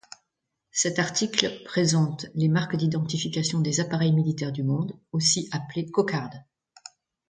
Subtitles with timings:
[0.71, 6.41] Cet article présente les marques d'identification des appareils militaires du monde, aussi appelés cocardes.